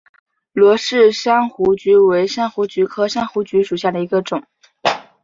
[0.51, 1.75] 罗氏菊珊瑚
[2.07, 4.43] 为菊珊瑚科菊珊瑚属下的一个种。